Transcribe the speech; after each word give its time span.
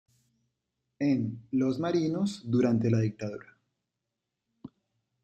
En 0.97 1.37
"Los 1.51 1.77
marinos 1.77 2.41
durante 2.43 2.89
la 2.89 3.01
dictadura. 3.01 3.55